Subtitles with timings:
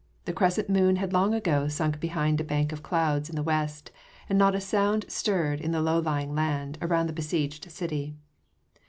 [0.25, 3.91] The crescent moon had long ago sunk behind a bank of clouds in the west,
[4.27, 8.15] and not a sound stirred the low lying land around the besieged city.